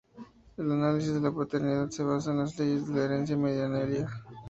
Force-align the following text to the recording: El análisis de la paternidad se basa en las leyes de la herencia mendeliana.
El 0.57 0.71
análisis 0.71 1.13
de 1.13 1.19
la 1.21 1.31
paternidad 1.31 1.91
se 1.91 2.01
basa 2.01 2.31
en 2.31 2.39
las 2.39 2.57
leyes 2.57 2.87
de 2.87 2.95
la 2.95 3.05
herencia 3.05 3.37
mendeliana. 3.37 4.23